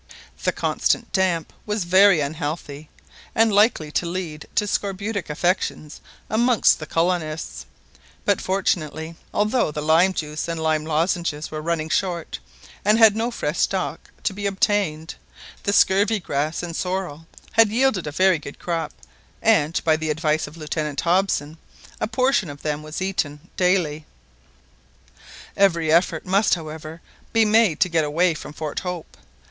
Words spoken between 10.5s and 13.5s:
lime lozenges were running short, and no